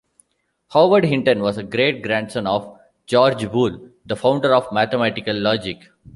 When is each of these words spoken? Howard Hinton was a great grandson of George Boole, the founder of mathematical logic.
Howard 0.73 1.03
Hinton 1.05 1.43
was 1.43 1.59
a 1.59 1.63
great 1.63 2.01
grandson 2.01 2.47
of 2.47 2.75
George 3.05 3.51
Boole, 3.51 3.91
the 4.03 4.15
founder 4.15 4.51
of 4.55 4.65
mathematical 4.73 5.39
logic. 5.39 5.77